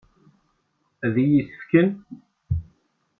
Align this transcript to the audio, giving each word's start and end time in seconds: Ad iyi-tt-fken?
Ad 1.05 1.15
iyi-tt-fken? 1.23 1.89